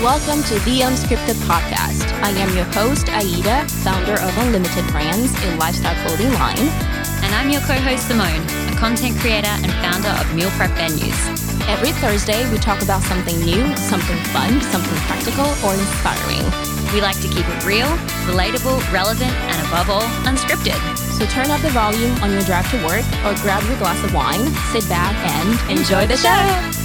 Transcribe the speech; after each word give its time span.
Welcome 0.00 0.42
to 0.44 0.54
the 0.64 0.80
Unscripted 0.80 1.36
Podcast. 1.44 2.08
I 2.24 2.30
am 2.40 2.56
your 2.56 2.64
host, 2.72 3.10
Aida, 3.12 3.68
founder 3.84 4.16
of 4.16 4.32
Unlimited 4.38 4.86
Brands, 4.88 5.28
a 5.44 5.56
lifestyle 5.56 5.92
clothing 6.00 6.32
line. 6.40 6.72
And 7.20 7.34
I'm 7.36 7.50
your 7.50 7.60
co 7.68 7.74
host, 7.84 8.08
Simone, 8.08 8.40
a 8.72 8.76
content 8.80 9.20
creator 9.20 9.52
and 9.60 9.68
founder 9.84 10.08
of 10.08 10.24
Meal 10.34 10.48
Prep 10.56 10.72
Menus. 10.80 11.20
Every 11.68 11.92
Thursday, 12.00 12.50
we 12.50 12.56
talk 12.56 12.80
about 12.80 13.02
something 13.02 13.44
new, 13.44 13.76
something 13.76 14.16
fun, 14.32 14.62
something 14.72 14.96
practical, 15.04 15.44
or 15.60 15.76
inspiring. 15.76 16.48
We 16.96 17.04
like 17.04 17.20
to 17.20 17.28
keep 17.28 17.44
it 17.44 17.60
real, 17.68 17.92
relatable, 18.24 18.80
relevant, 18.88 19.36
and 19.52 19.60
above 19.68 19.92
all, 19.92 20.08
unscripted. 20.24 20.80
So 21.12 21.28
turn 21.28 21.52
up 21.52 21.60
the 21.60 21.76
volume 21.76 22.16
on 22.24 22.32
your 22.32 22.40
drive 22.48 22.64
to 22.72 22.80
work 22.88 23.04
or 23.28 23.36
grab 23.44 23.60
your 23.68 23.76
glass 23.76 24.02
of 24.02 24.16
wine, 24.16 24.48
sit 24.72 24.88
back, 24.88 25.12
and 25.28 25.78
enjoy 25.78 26.06
the 26.08 26.16
show. 26.16 26.79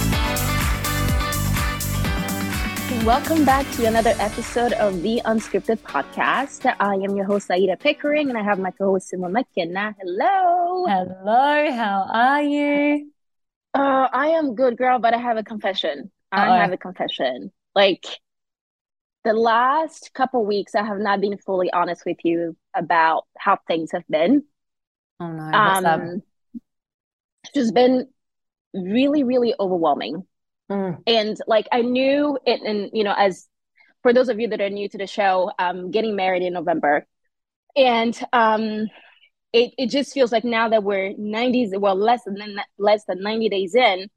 Welcome 3.06 3.44
back 3.44 3.70
to 3.74 3.86
another 3.86 4.14
episode 4.18 4.72
of 4.72 5.00
the 5.00 5.22
Unscripted 5.26 5.78
Podcast. 5.78 6.66
I 6.80 6.94
am 6.94 7.14
your 7.14 7.24
host, 7.24 7.48
Aida 7.52 7.76
Pickering, 7.76 8.30
and 8.30 8.36
I 8.36 8.42
have 8.42 8.58
my 8.58 8.72
co 8.72 8.86
host, 8.86 9.10
Simone 9.10 9.30
McKenna. 9.32 9.94
Hello. 10.00 10.86
Hello. 10.86 11.70
How 11.70 12.08
are 12.12 12.42
you? 12.42 13.12
Uh, 13.72 14.08
I 14.12 14.30
am 14.30 14.56
good, 14.56 14.76
girl, 14.76 14.98
but 14.98 15.14
I 15.14 15.18
have 15.18 15.36
a 15.36 15.44
confession. 15.44 16.10
I 16.32 16.48
Uh-oh. 16.48 16.60
have 16.62 16.72
a 16.72 16.76
confession. 16.76 17.52
Like, 17.76 18.04
the 19.22 19.34
last 19.34 20.10
couple 20.12 20.44
weeks, 20.44 20.74
I 20.74 20.82
have 20.84 20.98
not 20.98 21.20
been 21.20 21.38
fully 21.38 21.72
honest 21.72 22.04
with 22.04 22.18
you 22.24 22.56
about 22.74 23.22
how 23.38 23.58
things 23.68 23.92
have 23.92 24.04
been. 24.10 24.42
Oh, 25.20 25.30
no. 25.30 25.44
What's 25.44 25.86
um? 25.86 26.22
It's 27.44 27.52
just 27.54 27.72
been 27.72 28.08
really, 28.74 29.22
really 29.22 29.54
overwhelming. 29.60 30.26
Mm. 30.70 31.02
And 31.06 31.36
like 31.46 31.66
I 31.70 31.82
knew 31.82 32.38
it, 32.44 32.60
and 32.62 32.90
you 32.92 33.04
know, 33.04 33.14
as 33.16 33.46
for 34.02 34.12
those 34.12 34.28
of 34.28 34.40
you 34.40 34.48
that 34.48 34.60
are 34.60 34.70
new 34.70 34.88
to 34.88 34.98
the 34.98 35.06
show, 35.06 35.50
um, 35.58 35.90
getting 35.90 36.16
married 36.16 36.42
in 36.42 36.52
November, 36.52 37.06
and 37.76 38.18
um, 38.32 38.88
it 39.52 39.72
it 39.78 39.90
just 39.90 40.12
feels 40.12 40.32
like 40.32 40.44
now 40.44 40.68
that 40.68 40.82
we're 40.82 41.12
90s, 41.14 41.78
well, 41.78 41.94
less 41.96 42.22
than 42.24 42.58
less 42.78 43.04
than 43.06 43.22
90 43.22 43.48
days 43.48 43.74
in, 43.74 44.08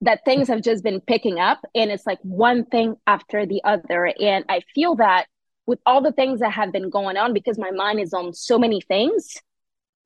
that 0.00 0.24
things 0.24 0.48
have 0.48 0.62
just 0.62 0.82
been 0.82 1.00
picking 1.00 1.38
up, 1.38 1.60
and 1.74 1.90
it's 1.90 2.06
like 2.06 2.20
one 2.22 2.64
thing 2.64 2.96
after 3.06 3.44
the 3.44 3.62
other, 3.64 4.12
and 4.20 4.44
I 4.48 4.62
feel 4.74 4.96
that 4.96 5.26
with 5.66 5.80
all 5.84 6.00
the 6.00 6.12
things 6.12 6.40
that 6.40 6.52
have 6.52 6.72
been 6.72 6.88
going 6.88 7.18
on, 7.18 7.34
because 7.34 7.58
my 7.58 7.70
mind 7.70 8.00
is 8.00 8.14
on 8.14 8.32
so 8.32 8.58
many 8.58 8.80
things 8.80 9.36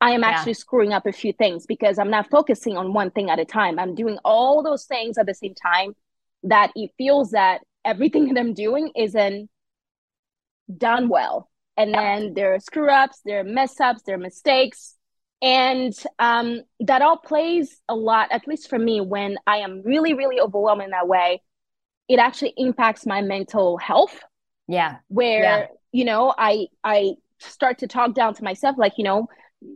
I 0.03 0.11
am 0.11 0.25
actually 0.25 0.51
yeah. 0.51 0.57
screwing 0.57 0.93
up 0.93 1.07
a 1.07 1.13
few 1.13 1.33
things 1.33 1.65
because 1.65 1.97
I'm 1.97 2.11
not 2.11 2.29
focusing 2.29 2.77
on 2.77 2.93
one 2.93 3.13
thing 3.13 3.31
at 3.31 3.39
a 3.39 3.45
time. 3.45 3.79
I'm 3.79 3.95
doing 3.95 4.19
all 4.25 4.61
those 4.65 4.85
things 4.85 5.17
at 5.17 5.27
the 5.27 5.35
same 5.35 5.55
time 5.55 5.95
that 6.43 6.73
it 6.75 6.91
feels 6.99 7.31
that 7.31 7.61
everything 7.85 8.27
that 8.35 8.41
I'm 8.41 8.53
doing 8.53 8.91
isn't 8.97 9.49
done 10.77 11.09
well. 11.09 11.49
And 11.77 11.95
then 11.95 12.35
there 12.35 12.55
are 12.55 12.61
screw 12.61 12.91
ups, 12.91 13.21
there 13.25 13.41
are 13.41 13.45
mess 13.45 13.81
ups, 13.81 14.03
there 14.03 14.17
are 14.17 14.19
mistakes. 14.19 14.97
And 15.41 15.95
um, 16.19 16.63
that 16.81 17.01
all 17.01 17.17
plays 17.17 17.81
a 17.89 17.95
lot, 17.95 18.31
at 18.33 18.47
least 18.49 18.69
for 18.69 18.79
me, 18.79 19.01
when 19.01 19.37
I 19.47 19.59
am 19.59 19.83
really, 19.85 20.15
really 20.15 20.41
overwhelmed 20.41 20.83
in 20.83 20.91
that 20.91 21.07
way, 21.07 21.43
it 22.09 22.19
actually 22.19 22.55
impacts 22.57 23.07
my 23.07 23.23
mental 23.23 23.79
health. 23.79 24.19
Yeah. 24.67 24.97
Where, 25.09 25.43
yeah. 25.43 25.67
you 25.93 26.05
know, 26.05 26.35
I 26.37 26.67
I 26.83 27.15
start 27.39 27.79
to 27.79 27.87
talk 27.87 28.15
down 28.15 28.35
to 28.35 28.45
myself, 28.45 28.77
like, 28.79 28.95
you 28.99 29.05
know, 29.05 29.29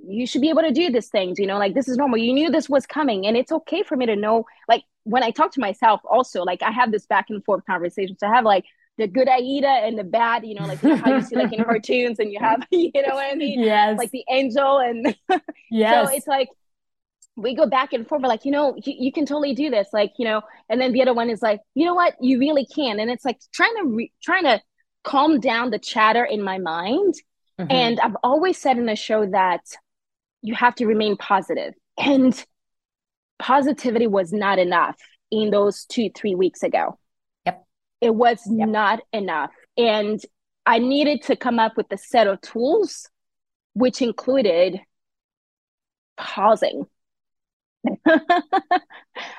you 0.09 0.27
should 0.27 0.41
be 0.41 0.49
able 0.49 0.63
to 0.63 0.73
do 0.73 0.91
these 0.91 1.09
things 1.09 1.39
you 1.39 1.47
know 1.47 1.59
like 1.59 1.75
this 1.75 1.89
is 1.89 1.97
normal. 1.97 2.19
You 2.19 2.33
knew 2.33 2.51
this 2.51 2.69
was 2.69 2.87
coming 2.87 3.27
and 3.27 3.37
it's 3.37 3.53
okay 3.53 3.83
for 3.83 3.97
me 3.97 4.07
to 4.07 4.17
know 4.17 4.45
like 4.69 4.83
when 5.05 5.23
i 5.23 5.31
talk 5.31 5.53
to 5.53 5.61
myself 5.61 6.01
also 6.09 6.43
like 6.43 6.63
i 6.63 6.71
have 6.71 6.93
this 6.93 7.07
back 7.07 7.27
and 7.31 7.45
forth 7.45 7.65
conversations. 7.67 8.23
I 8.23 8.35
have 8.35 8.45
like 8.45 8.65
the 8.99 9.07
good 9.07 9.29
aida 9.29 9.69
and 9.69 9.99
the 9.99 10.05
bad 10.05 10.47
you 10.47 10.55
know 10.55 10.67
like 10.67 10.83
you 10.83 10.91
know 10.91 10.97
how 10.97 11.15
you 11.15 11.23
see 11.23 11.37
like 11.37 11.53
in 11.53 11.65
cartoons 11.71 12.19
and 12.19 12.33
you 12.33 12.39
have 12.41 12.67
you 12.71 12.91
know 12.95 13.15
what 13.15 13.33
i 13.33 13.35
mean? 13.35 13.61
Yes. 13.61 13.99
Like 13.99 14.11
the 14.11 14.25
angel 14.31 14.79
and 14.79 15.17
yes. 15.71 16.09
so 16.09 16.15
it's 16.15 16.27
like 16.27 16.49
we 17.37 17.55
go 17.55 17.67
back 17.67 17.93
and 17.93 18.09
forth. 18.09 18.23
Like 18.23 18.45
you 18.45 18.51
know 18.51 18.75
you, 18.83 18.95
you, 18.99 19.13
can 19.13 19.27
totally 19.27 19.55
do 19.55 19.69
this 19.69 19.89
like 19.93 20.15
you 20.19 20.25
know 20.25 20.41
and 20.71 20.81
then 20.81 20.93
the 20.93 21.03
other 21.03 21.13
one 21.15 21.31
is 21.31 21.43
like 21.43 21.61
you 21.75 21.85
know 21.85 21.95
what? 21.95 22.15
You 22.21 22.39
really 22.39 22.67
can. 22.67 22.99
And 22.99 23.11
it's 23.11 23.25
like 23.25 23.39
trying 23.53 23.75
to 23.77 23.85
re- 23.85 24.13
trying 24.23 24.45
to 24.45 24.61
calm 25.05 25.39
down 25.39 25.71
the 25.71 25.79
chatter 25.79 26.25
in 26.25 26.43
my 26.43 26.59
mind 26.59 27.15
Mm-hmm. 27.59 27.73
And 27.73 28.01
I've 28.01 28.17
always 28.23 28.59
said 28.59 28.79
in 28.79 28.87
the 28.87 28.97
show 28.97 29.27
that 29.27 29.63
you 30.43 30.55
have 30.55 30.75
to 30.77 30.87
remain 30.87 31.17
positive. 31.17 31.75
And 31.99 32.45
positivity 33.39 34.07
was 34.07 34.33
not 34.33 34.59
enough 34.59 34.97
in 35.31 35.51
those 35.51 35.87
two, 35.87 36.11
three 36.15 36.35
weeks 36.35 36.63
ago. 36.63 36.99
Yep. 37.47 37.67
It 38.01 38.15
was 38.15 38.41
yep. 38.47 38.69
not 38.69 39.01
enough. 39.13 39.51
And 39.77 40.21
I 40.67 40.79
needed 40.79 41.23
to 41.23 41.37
come 41.37 41.59
up 41.59 41.77
with 41.77 41.87
a 41.91 41.99
set 41.99 42.27
of 42.27 42.41
tools, 42.41 43.09
which 43.75 44.03
included 44.03 44.81
pausing 46.17 46.87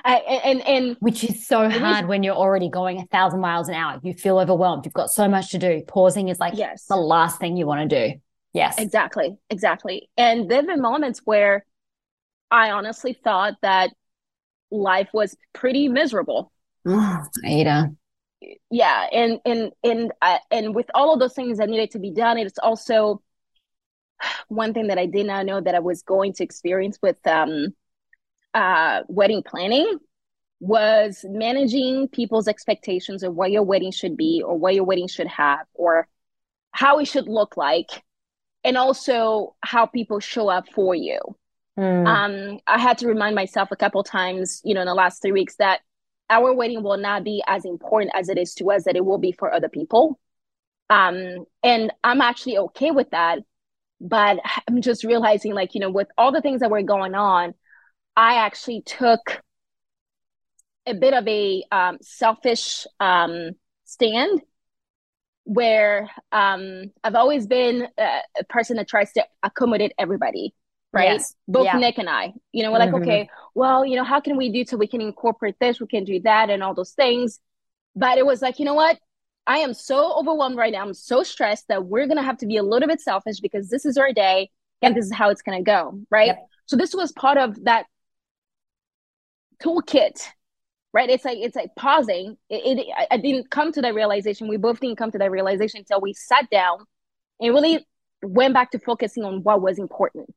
I, 0.05 0.15
and 0.43 0.61
and 0.67 0.97
which 0.99 1.23
is 1.23 1.45
so 1.45 1.69
hard 1.69 2.07
when 2.07 2.23
you're 2.23 2.35
already 2.35 2.69
going 2.69 2.99
a 2.99 3.05
thousand 3.07 3.39
miles 3.39 3.69
an 3.69 3.75
hour. 3.75 3.99
You 4.03 4.13
feel 4.13 4.39
overwhelmed. 4.39 4.85
You've 4.85 4.93
got 4.93 5.11
so 5.11 5.27
much 5.27 5.51
to 5.51 5.57
do. 5.57 5.81
Pausing 5.87 6.29
is 6.29 6.39
like 6.39 6.53
yes. 6.55 6.85
the 6.85 6.95
last 6.95 7.39
thing 7.39 7.57
you 7.57 7.65
want 7.65 7.89
to 7.89 8.09
do. 8.09 8.19
Yes, 8.53 8.79
exactly, 8.79 9.37
exactly. 9.49 10.09
And 10.17 10.49
there 10.49 10.57
have 10.57 10.67
been 10.67 10.81
moments 10.81 11.21
where 11.25 11.65
I 12.49 12.71
honestly 12.71 13.13
thought 13.13 13.55
that 13.61 13.91
life 14.71 15.09
was 15.13 15.35
pretty 15.53 15.87
miserable. 15.87 16.51
Aida. 17.45 17.91
Yeah, 18.69 19.07
and 19.11 19.39
and 19.45 19.71
and 19.83 20.11
uh, 20.21 20.37
and 20.51 20.75
with 20.75 20.87
all 20.93 21.13
of 21.13 21.19
those 21.19 21.33
things 21.33 21.57
that 21.57 21.69
needed 21.69 21.91
to 21.91 21.99
be 21.99 22.11
done, 22.11 22.37
it's 22.37 22.59
also 22.59 23.21
one 24.47 24.73
thing 24.73 24.87
that 24.87 24.97
I 24.97 25.05
did 25.05 25.25
not 25.27 25.45
know 25.45 25.61
that 25.61 25.75
I 25.75 25.79
was 25.79 26.01
going 26.03 26.33
to 26.33 26.43
experience 26.43 26.97
with 27.01 27.17
um 27.27 27.73
uh, 28.57 29.03
wedding 29.07 29.43
planning 29.43 29.99
was 30.59 31.23
managing 31.29 32.07
people's 32.07 32.47
expectations 32.47 33.21
of 33.21 33.35
what 33.35 33.51
your 33.51 33.61
wedding 33.61 33.91
should 33.91 34.17
be 34.17 34.41
or 34.43 34.57
what 34.57 34.73
your 34.73 34.83
wedding 34.83 35.07
should 35.07 35.27
have 35.27 35.59
or 35.75 36.07
how 36.71 36.97
it 36.97 37.05
should 37.05 37.27
look 37.27 37.55
like 37.55 38.03
and 38.63 38.75
also 38.75 39.55
how 39.61 39.85
people 39.85 40.19
show 40.19 40.49
up 40.49 40.67
for 40.73 40.95
you 40.95 41.19
mm. 41.77 42.07
um, 42.07 42.59
i 42.65 42.79
had 42.79 42.97
to 42.97 43.07
remind 43.07 43.35
myself 43.35 43.69
a 43.71 43.75
couple 43.75 44.03
times 44.03 44.59
you 44.65 44.73
know 44.73 44.81
in 44.81 44.87
the 44.87 44.95
last 44.95 45.21
three 45.21 45.31
weeks 45.31 45.55
that 45.57 45.81
our 46.31 46.51
wedding 46.51 46.81
will 46.81 46.97
not 46.97 47.23
be 47.23 47.43
as 47.45 47.63
important 47.63 48.11
as 48.15 48.27
it 48.27 48.39
is 48.39 48.55
to 48.55 48.71
us 48.71 48.85
that 48.85 48.95
it 48.95 49.05
will 49.05 49.19
be 49.19 49.31
for 49.31 49.53
other 49.53 49.69
people 49.69 50.19
um, 50.89 51.45
and 51.61 51.93
i'm 52.03 52.21
actually 52.21 52.57
okay 52.57 52.89
with 52.89 53.11
that 53.11 53.37
but 54.01 54.39
i'm 54.67 54.81
just 54.81 55.03
realizing 55.03 55.53
like 55.53 55.75
you 55.75 55.79
know 55.79 55.91
with 55.91 56.07
all 56.17 56.31
the 56.31 56.41
things 56.41 56.61
that 56.61 56.71
were 56.71 56.81
going 56.81 57.13
on 57.13 57.53
I 58.17 58.37
actually 58.37 58.81
took 58.81 59.43
a 60.87 60.95
bit 60.95 61.13
of 61.13 61.27
a 61.27 61.63
um, 61.71 61.99
selfish 62.01 62.87
um, 62.99 63.51
stand 63.85 64.41
where 65.43 66.09
um, 66.31 66.85
I've 67.03 67.13
always 67.13 67.45
been 67.45 67.87
a, 67.97 68.19
a, 68.39 68.43
person 68.45 68.77
that 68.77 68.87
tries 68.87 69.13
to 69.13 69.25
accommodate 69.43 69.93
everybody, 69.99 70.55
right? 70.91 71.11
Yes. 71.11 71.35
Both 71.47 71.65
yeah. 71.65 71.77
Nick 71.77 71.99
and 71.99 72.09
I, 72.09 72.33
you 72.51 72.63
know, 72.63 72.71
we're 72.71 72.79
mm-hmm. 72.79 72.93
like, 72.95 73.03
okay, 73.03 73.29
well, 73.53 73.85
you 73.85 73.95
know, 73.95 74.03
how 74.03 74.19
can 74.19 74.35
we 74.35 74.51
do 74.51 74.65
so 74.65 74.77
we 74.77 74.87
can 74.87 74.99
incorporate 74.99 75.55
this, 75.61 75.79
we 75.79 75.87
can 75.87 76.03
do 76.03 76.19
that, 76.21 76.49
and 76.49 76.63
all 76.63 76.73
those 76.73 76.91
things. 76.91 77.39
But 77.95 78.17
it 78.17 78.25
was 78.25 78.41
like, 78.41 78.57
you 78.57 78.65
know 78.65 78.73
what? 78.73 78.97
I 79.45 79.59
am 79.59 79.75
so 79.75 80.17
overwhelmed 80.17 80.57
right 80.57 80.73
now. 80.73 80.81
I'm 80.81 80.93
so 80.93 81.21
stressed 81.21 81.67
that 81.69 81.85
we're 81.85 82.07
gonna 82.07 82.23
have 82.23 82.37
to 82.39 82.47
be 82.47 82.57
a 82.57 82.63
little 82.63 82.87
bit 82.87 82.99
selfish 82.99 83.39
because 83.39 83.69
this 83.69 83.85
is 83.85 83.97
our 83.97 84.11
day 84.11 84.49
and 84.81 84.95
this 84.95 85.05
is 85.05 85.13
how 85.13 85.29
it's 85.29 85.43
gonna 85.43 85.61
go, 85.61 85.99
right? 86.09 86.27
Yep. 86.27 86.47
So 86.65 86.75
this 86.75 86.95
was 86.95 87.11
part 87.11 87.37
of 87.37 87.63
that 87.63 87.85
toolkit 89.63 90.21
right? 90.93 91.09
It's 91.11 91.25
like 91.25 91.37
it's 91.37 91.55
like 91.55 91.75
pausing. 91.75 92.37
It, 92.49 92.79
it, 92.79 93.07
i 93.11 93.17
didn't 93.17 93.51
come 93.51 93.71
to 93.73 93.81
that 93.81 93.93
realization. 93.93 94.47
We 94.47 94.57
both 94.57 94.79
didn't 94.79 94.97
come 94.97 95.11
to 95.11 95.17
that 95.19 95.29
realization 95.29 95.79
until 95.79 96.01
we 96.01 96.13
sat 96.13 96.49
down 96.49 96.79
and 97.39 97.53
really 97.53 97.85
went 98.23 98.55
back 98.55 98.71
to 98.71 98.79
focusing 98.79 99.23
on 99.23 99.43
what 99.43 99.61
was 99.61 99.77
important. 99.77 100.33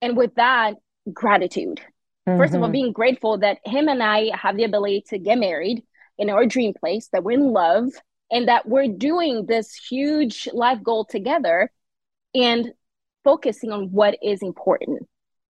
And 0.00 0.16
with 0.16 0.34
that 0.36 0.74
gratitude. 1.12 1.80
Mm-hmm. 2.28 2.38
first 2.38 2.54
of 2.54 2.60
all 2.60 2.66
mm-hmm. 2.66 2.72
being 2.72 2.92
grateful 2.92 3.38
that 3.38 3.58
him 3.64 3.88
and 3.88 4.02
i 4.02 4.30
have 4.36 4.54
the 4.58 4.64
ability 4.64 5.04
to 5.08 5.18
get 5.18 5.38
married 5.38 5.82
in 6.18 6.28
our 6.28 6.44
dream 6.44 6.74
place 6.78 7.08
that 7.14 7.24
we're 7.24 7.38
in 7.38 7.50
love 7.50 7.88
and 8.30 8.46
that 8.46 8.68
we're 8.68 8.88
doing 8.88 9.46
this 9.46 9.74
huge 9.74 10.46
life 10.52 10.82
goal 10.82 11.06
together 11.06 11.70
and 12.34 12.72
focusing 13.24 13.72
on 13.72 13.90
what 13.90 14.18
is 14.22 14.42
important 14.42 15.08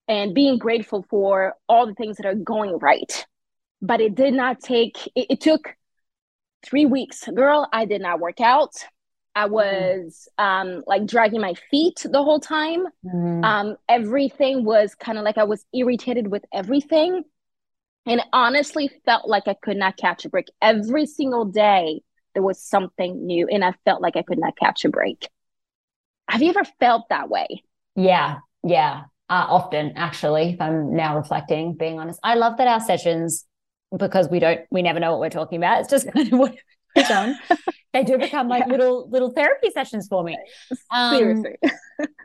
and 0.08 0.34
being 0.34 0.58
grateful 0.58 1.06
for 1.10 1.56
all 1.68 1.86
the 1.86 1.94
things 1.94 2.18
that 2.18 2.26
are 2.26 2.36
going 2.36 2.78
right. 2.80 3.26
But 3.82 4.02
it 4.02 4.16
did 4.16 4.34
not 4.34 4.60
take, 4.60 5.08
it, 5.16 5.28
it 5.30 5.42
took 5.42 5.76
three 6.66 6.86
weeks. 6.86 7.28
Girl, 7.34 7.68
I 7.72 7.86
did 7.86 8.02
not 8.02 8.20
work 8.20 8.42
out. 8.42 8.74
I 9.36 9.46
mm-hmm. 9.46 9.54
was 9.54 10.28
um, 10.38 10.84
like 10.88 11.06
dragging 11.06 11.42
my 11.42 11.54
feet 11.70 12.04
the 12.04 12.24
whole 12.24 12.40
time. 12.40 12.86
Mm. 13.06 13.46
Um, 13.46 13.78
everything 13.88 14.66
was 14.66 14.96
kind 14.96 15.18
of 15.18 15.24
like 15.24 15.38
I 15.38 15.44
was 15.44 15.64
irritated 15.74 16.28
with 16.28 16.44
everything. 16.52 17.24
and 18.08 18.22
honestly 18.32 18.90
felt 19.06 19.28
like 19.28 19.48
I 19.48 19.54
could 19.54 19.78
not 19.78 19.98
catch 19.98 20.26
a 20.26 20.30
break. 20.30 20.48
Every 20.62 21.06
single 21.06 21.46
day, 21.46 22.02
there 22.34 22.42
was 22.42 22.62
something 22.62 23.26
new, 23.26 23.48
and 23.48 23.64
I 23.64 23.74
felt 23.84 24.02
like 24.02 24.16
I 24.16 24.22
could 24.22 24.40
not 24.40 24.58
catch 24.58 24.86
a 24.86 24.90
break. 24.90 25.28
Have 26.30 26.42
you 26.42 26.50
ever 26.50 26.64
felt 26.80 27.10
that 27.10 27.30
way? 27.30 27.64
Yeah, 27.96 28.40
yeah. 28.64 29.04
Uh, 29.30 29.46
often, 29.50 29.94
actually, 29.96 30.52
if 30.52 30.62
I'm 30.62 30.96
now 30.96 31.18
reflecting, 31.18 31.74
being 31.74 32.00
honest, 32.00 32.20
I 32.24 32.36
love 32.36 32.58
that 32.58 32.68
our 32.68 32.80
sessions, 32.80 33.46
because 33.98 34.30
we 34.30 34.40
don't, 34.40 34.62
we 34.72 34.82
never 34.82 35.00
know 35.00 35.12
what 35.12 35.20
we're 35.20 35.30
talking 35.30 35.58
about. 35.58 35.82
It's 35.82 35.90
just 35.90 36.12
kind 36.14 36.32
of 36.32 36.40
what 36.40 36.56
we've 36.96 37.08
done. 37.08 37.38
they 37.94 38.04
do 38.04 38.18
become 38.18 38.48
like 38.48 38.66
yeah. 38.68 38.72
little 38.72 39.10
little 39.10 39.32
therapy 39.32 39.70
sessions 39.72 40.08
for 40.08 40.24
me. 40.24 40.38
Um, 40.92 41.18
Seriously. 41.18 41.56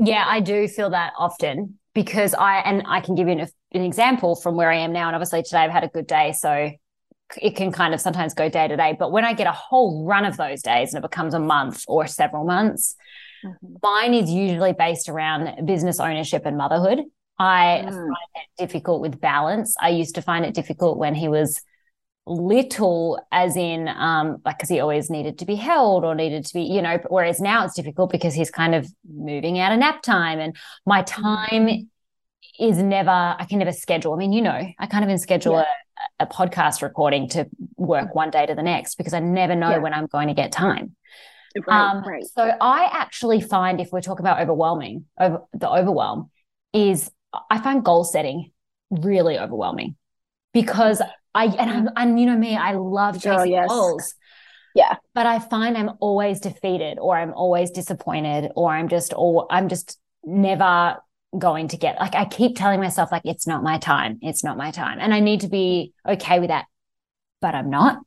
yeah, 0.00 0.24
I 0.26 0.40
do 0.40 0.68
feel 0.68 0.90
that 0.90 1.12
often 1.18 1.78
because 1.94 2.34
I 2.34 2.58
and 2.58 2.82
I 2.86 3.00
can 3.00 3.14
give 3.14 3.28
you 3.28 3.34
an, 3.34 3.48
an 3.72 3.82
example 3.82 4.36
from 4.36 4.56
where 4.56 4.70
I 4.70 4.78
am 4.78 4.92
now. 4.92 5.06
And 5.06 5.16
obviously 5.16 5.42
today 5.42 5.58
I've 5.58 5.70
had 5.70 5.84
a 5.84 5.88
good 5.88 6.06
day, 6.06 6.32
so 6.32 6.70
it 7.40 7.56
can 7.56 7.72
kind 7.72 7.94
of 7.94 8.00
sometimes 8.00 8.34
go 8.34 8.48
day 8.48 8.68
to 8.68 8.76
day. 8.76 8.96
But 8.98 9.12
when 9.12 9.24
I 9.24 9.32
get 9.32 9.46
a 9.46 9.52
whole 9.52 10.04
run 10.04 10.24
of 10.24 10.36
those 10.36 10.62
days 10.62 10.92
and 10.92 11.02
it 11.02 11.08
becomes 11.08 11.34
a 11.34 11.38
month 11.38 11.84
or 11.88 12.06
several 12.06 12.44
months, 12.44 12.94
mm-hmm. 13.44 13.74
mine 13.82 14.14
is 14.14 14.30
usually 14.30 14.72
based 14.72 15.08
around 15.08 15.66
business 15.66 16.00
ownership 16.00 16.46
and 16.46 16.56
motherhood. 16.56 17.00
I 17.38 17.82
mm. 17.84 17.90
find 17.90 18.16
it 18.36 18.48
difficult 18.58 19.00
with 19.00 19.20
balance. 19.20 19.74
I 19.80 19.88
used 19.88 20.14
to 20.14 20.22
find 20.22 20.44
it 20.44 20.54
difficult 20.54 20.98
when 20.98 21.14
he 21.14 21.28
was 21.28 21.60
little 22.24 23.20
as 23.32 23.56
in 23.56 23.88
um 23.88 24.40
like 24.44 24.56
because 24.56 24.68
he 24.68 24.78
always 24.78 25.10
needed 25.10 25.38
to 25.38 25.44
be 25.44 25.56
held 25.56 26.04
or 26.04 26.14
needed 26.14 26.44
to 26.44 26.54
be 26.54 26.62
you 26.62 26.80
know 26.80 26.96
whereas 27.08 27.40
now 27.40 27.64
it's 27.64 27.74
difficult 27.74 28.12
because 28.12 28.32
he's 28.32 28.50
kind 28.50 28.76
of 28.76 28.86
moving 29.12 29.58
out 29.58 29.72
of 29.72 29.78
nap 29.80 30.02
time 30.02 30.38
and 30.38 30.56
my 30.86 31.02
time 31.02 31.88
is 32.60 32.78
never 32.78 33.10
i 33.10 33.44
can 33.48 33.58
never 33.58 33.72
schedule 33.72 34.12
i 34.12 34.16
mean 34.16 34.32
you 34.32 34.40
know 34.40 34.60
i 34.78 34.86
can't 34.86 35.02
even 35.02 35.18
schedule 35.18 35.54
yeah. 35.54 35.64
a, 36.20 36.24
a, 36.24 36.26
podcast 36.28 36.80
recording 36.80 37.28
to 37.28 37.44
work 37.76 38.14
one 38.14 38.30
day 38.30 38.46
to 38.46 38.54
the 38.54 38.62
next 38.62 38.94
because 38.94 39.14
i 39.14 39.18
never 39.18 39.56
know 39.56 39.70
yeah. 39.70 39.78
when 39.78 39.92
i'm 39.92 40.06
going 40.06 40.28
to 40.28 40.34
get 40.34 40.52
time 40.52 40.94
right, 41.66 41.90
um, 41.90 42.04
right. 42.04 42.24
so 42.24 42.50
i 42.60 42.88
actually 42.92 43.40
find 43.40 43.80
if 43.80 43.90
we're 43.92 44.00
talking 44.00 44.24
about 44.24 44.40
overwhelming 44.40 45.04
over 45.20 45.42
the 45.52 45.68
overwhelm 45.68 46.30
is 46.72 47.10
i 47.50 47.58
find 47.58 47.84
goal 47.84 48.04
setting 48.04 48.50
really 48.90 49.38
overwhelming 49.38 49.96
because 50.52 51.00
I 51.34 51.46
and 51.46 51.70
I'm 51.70 51.88
and 51.96 52.20
you 52.20 52.26
know 52.26 52.36
me, 52.36 52.56
I 52.56 52.72
love 52.72 53.16
chasing 53.16 53.32
oh, 53.32 53.44
yes. 53.44 53.68
goals. 53.68 54.14
Yeah. 54.74 54.96
But 55.14 55.26
I 55.26 55.38
find 55.38 55.76
I'm 55.76 55.92
always 56.00 56.40
defeated 56.40 56.98
or 56.98 57.16
I'm 57.16 57.32
always 57.32 57.70
disappointed 57.70 58.50
or 58.56 58.70
I'm 58.70 58.88
just 58.88 59.12
or 59.16 59.46
I'm 59.50 59.68
just 59.68 59.98
never 60.24 60.96
going 61.38 61.68
to 61.68 61.76
get 61.76 61.98
like 61.98 62.14
I 62.14 62.26
keep 62.26 62.56
telling 62.56 62.80
myself 62.80 63.10
like 63.10 63.22
it's 63.24 63.46
not 63.46 63.62
my 63.62 63.78
time. 63.78 64.18
It's 64.22 64.44
not 64.44 64.56
my 64.56 64.70
time. 64.70 64.98
And 65.00 65.12
I 65.12 65.20
need 65.20 65.40
to 65.40 65.48
be 65.48 65.92
okay 66.06 66.40
with 66.40 66.48
that. 66.48 66.66
But 67.40 67.54
I'm 67.54 67.70
not. 67.70 67.98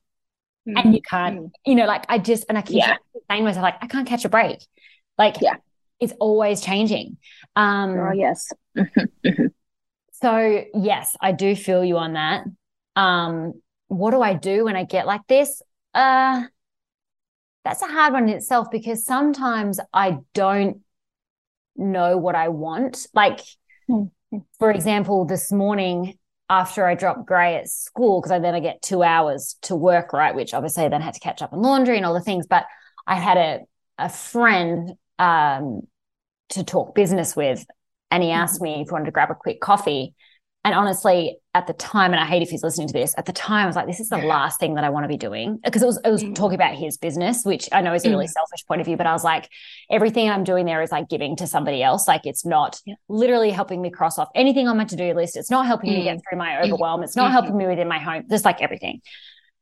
Mm-hmm. 0.68 0.78
And 0.78 0.96
you 0.96 1.02
can't, 1.02 1.36
mm-hmm. 1.38 1.48
you 1.66 1.76
know, 1.76 1.86
like 1.86 2.06
I 2.10 2.18
just 2.18 2.46
and 2.50 2.58
I 2.58 2.62
keep 2.62 2.78
yeah. 2.78 2.96
saying 3.30 3.44
myself, 3.44 3.64
like, 3.64 3.78
I 3.82 3.88
can't 3.88 4.08
catch 4.08 4.26
a 4.26 4.30
break. 4.30 4.66
Like 5.18 5.42
yeah. 5.42 5.56
it's 6.00 6.14
always 6.20 6.62
changing. 6.62 7.18
Um 7.56 7.98
oh 7.98 8.12
yes. 8.14 8.52
so 10.14 10.66
yes, 10.74 11.16
I 11.22 11.32
do 11.32 11.56
feel 11.56 11.84
you 11.84 11.98
on 11.98 12.14
that 12.14 12.46
um 12.96 13.54
what 13.88 14.12
do 14.12 14.22
i 14.22 14.34
do 14.34 14.66
when 14.66 14.76
i 14.76 14.84
get 14.84 15.06
like 15.06 15.26
this 15.28 15.62
uh 15.94 16.44
that's 17.64 17.82
a 17.82 17.88
hard 17.88 18.14
one 18.14 18.30
in 18.30 18.36
itself 18.36 18.68
because 18.72 19.06
sometimes 19.06 19.80
i 19.94 20.18
don't 20.34 20.78
know 21.76 22.18
what 22.18 22.36
i 22.36 22.48
want 22.48 23.08
like 23.14 23.42
mm-hmm. 23.90 24.38
for 24.58 24.72
example 24.72 25.26
this 25.26 25.52
morning 25.52 26.18
after 26.50 26.86
i 26.86 26.96
dropped 26.96 27.26
gray 27.26 27.56
at 27.56 27.68
school 27.68 28.22
because 28.22 28.32
i 28.32 28.40
then 28.40 28.56
i 28.56 28.60
get 28.60 28.82
two 28.82 29.04
hours 29.04 29.56
to 29.62 29.76
work 29.76 30.14
right 30.14 30.36
which 30.36 30.54
obviously 30.54 30.86
I 30.86 30.90
then 30.90 31.02
had 31.02 31.16
to 31.16 31.20
catch 31.20 31.42
up 31.42 31.54
on 31.54 31.62
laundry 31.62 31.98
and 31.98 32.06
all 32.06 32.14
the 32.14 32.22
things 32.22 32.46
but 32.48 32.66
i 33.08 33.16
had 33.16 33.38
a 33.38 33.60
a 33.98 34.10
friend 34.10 34.94
um 35.20 35.82
to 36.50 36.64
talk 36.64 36.94
business 36.94 37.36
with 37.36 37.66
and 38.12 38.22
he 38.22 38.32
asked 38.32 38.62
me 38.62 38.82
if 38.82 38.90
I 38.90 38.94
wanted 38.94 39.06
to 39.06 39.12
grab 39.12 39.32
a 39.32 39.36
quick 39.36 39.60
coffee 39.60 40.14
and 40.66 40.74
honestly, 40.74 41.38
at 41.54 41.68
the 41.68 41.74
time, 41.74 42.12
and 42.12 42.20
I 42.20 42.26
hate 42.26 42.42
if 42.42 42.50
he's 42.50 42.64
listening 42.64 42.88
to 42.88 42.94
this, 42.94 43.14
at 43.20 43.28
the 43.28 43.32
time 43.32 43.66
I 43.66 43.68
was 43.68 43.76
like, 43.76 43.86
this 43.86 44.00
is 44.00 44.10
the 44.10 44.18
last 44.18 44.60
thing 44.60 44.74
that 44.74 44.84
I 44.84 44.90
want 44.90 45.04
to 45.04 45.08
be 45.08 45.16
doing. 45.16 45.60
Because 45.64 45.84
it 45.84 45.86
was 45.86 46.00
it 46.04 46.10
was 46.10 46.24
mm. 46.24 46.34
talking 46.34 46.56
about 46.56 46.74
his 46.74 46.98
business, 46.98 47.46
which 47.46 47.70
I 47.72 47.82
know 47.82 47.94
is 47.94 48.04
a 48.04 48.10
really 48.10 48.26
mm. 48.26 48.32
selfish 48.32 48.66
point 48.68 48.82
of 48.82 48.88
view, 48.88 48.98
but 48.98 49.06
I 49.06 49.14
was 49.14 49.24
like, 49.24 49.48
everything 49.92 50.28
I'm 50.28 50.44
doing 50.44 50.66
there 50.66 50.82
is 50.82 50.92
like 50.92 51.08
giving 51.08 51.36
to 51.36 51.46
somebody 51.46 51.84
else. 51.84 52.08
Like 52.08 52.26
it's 52.26 52.48
not 52.48 52.82
yeah. 52.84 52.96
literally 53.08 53.52
helping 53.52 53.80
me 53.80 53.92
cross 53.92 54.18
off 54.18 54.30
anything 54.34 54.68
on 54.68 54.76
my 54.76 54.86
to-do 54.86 55.14
list. 55.14 55.38
It's 55.38 55.52
not 55.52 55.68
helping 55.68 55.92
mm. 55.92 55.98
me 55.98 56.04
get 56.06 56.18
mm. 56.18 56.22
through 56.28 56.40
my 56.40 56.60
overwhelm. 56.64 57.04
It's 57.04 57.16
not 57.16 57.26
mm-hmm. 57.26 57.34
helping 57.34 57.58
me 57.58 57.68
within 57.68 57.88
my 57.88 58.00
home, 58.00 58.24
just 58.28 58.44
like 58.44 58.60
everything. 58.60 59.02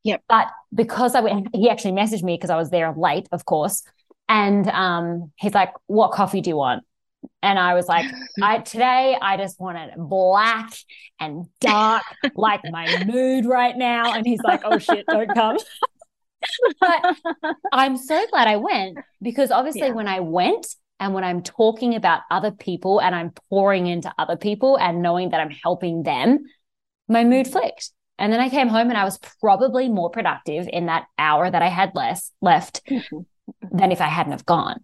Yeah. 0.06 0.18
But 0.30 0.48
because 0.74 1.16
I 1.16 1.20
went, 1.20 1.50
he 1.54 1.70
actually 1.70 1.92
messaged 1.92 2.24
me 2.24 2.36
because 2.36 2.50
I 2.50 2.56
was 2.56 2.70
there 2.70 2.94
late, 2.96 3.28
of 3.34 3.44
course. 3.44 3.84
And 4.30 4.70
um, 4.70 5.34
he's 5.36 5.54
like, 5.54 5.74
What 5.88 6.14
coffee 6.14 6.40
do 6.40 6.50
you 6.50 6.56
want? 6.56 6.86
And 7.42 7.60
I 7.60 7.74
was 7.74 7.88
like, 7.88 8.06
I 8.42 8.60
today 8.60 9.18
I 9.22 9.38
just 9.38 9.60
want 9.60 9.78
it 9.78 9.92
black 9.98 10.74
and 11.20 11.46
dark, 11.60 12.04
like 12.36 12.62
my 12.70 13.04
mood 13.06 13.46
right 13.46 13.78
now. 13.78 14.14
And 14.14 14.26
he's 14.26 14.42
like, 14.44 14.62
oh 14.64 14.78
shit, 14.78 15.06
don't 15.08 15.34
come. 15.34 15.58
but 16.80 17.16
I'm 17.72 17.98
so 17.98 18.26
glad 18.30 18.48
I 18.48 18.58
went 18.58 18.98
because 19.22 19.52
obviously 19.52 19.88
yeah. 19.88 19.94
when 19.94 20.08
I 20.08 20.20
went 20.20 20.68
and 21.00 21.14
when 21.14 21.24
I'm 21.24 21.42
talking 21.42 21.96
about 21.96 22.22
other 22.32 22.52
people 22.52 23.00
and 23.00 23.16
I'm 23.16 23.34
pouring 23.50 23.88
into 23.88 24.14
other 24.18 24.38
people 24.38 24.78
and 24.78 25.02
knowing 25.02 25.30
that 25.30 25.40
I'm 25.40 25.52
helping 25.52 26.04
them, 26.04 26.40
my 27.08 27.24
mood 27.24 27.48
flicked. 27.48 27.92
And 28.20 28.32
then 28.32 28.40
I 28.40 28.50
came 28.50 28.68
home 28.68 28.90
and 28.90 28.98
I 28.98 29.04
was 29.04 29.18
probably 29.42 29.90
more 29.90 30.10
productive 30.10 30.70
in 30.72 30.86
that 30.86 31.08
hour 31.18 31.50
that 31.50 31.62
I 31.62 31.68
had 31.68 31.92
less 31.96 32.32
left 32.42 32.82
mm-hmm. 32.90 33.20
than 33.76 33.92
if 33.92 34.02
I 34.02 34.08
hadn't 34.08 34.34
have 34.34 34.46
gone 34.46 34.80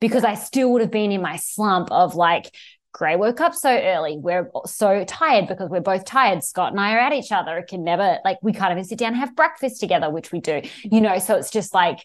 because 0.00 0.24
I 0.24 0.34
still 0.34 0.72
would 0.72 0.80
have 0.80 0.90
been 0.90 1.12
in 1.12 1.22
my 1.22 1.36
slump 1.36 1.92
of 1.92 2.14
like, 2.14 2.54
Gray 2.92 3.14
woke 3.14 3.40
up 3.40 3.54
so 3.54 3.70
early. 3.70 4.16
We're 4.18 4.50
so 4.66 5.04
tired 5.04 5.46
because 5.46 5.70
we're 5.70 5.80
both 5.80 6.04
tired. 6.04 6.42
Scott 6.42 6.72
and 6.72 6.80
I 6.80 6.94
are 6.94 6.98
at 6.98 7.12
each 7.12 7.30
other. 7.30 7.56
It 7.58 7.68
can 7.68 7.84
never, 7.84 8.18
like, 8.24 8.38
we 8.42 8.52
can't 8.52 8.72
even 8.72 8.82
sit 8.82 8.98
down 8.98 9.12
and 9.12 9.18
have 9.18 9.36
breakfast 9.36 9.78
together, 9.78 10.10
which 10.10 10.32
we 10.32 10.40
do, 10.40 10.62
you 10.82 11.00
know? 11.00 11.18
So 11.20 11.36
it's 11.36 11.52
just 11.52 11.72
like, 11.72 12.04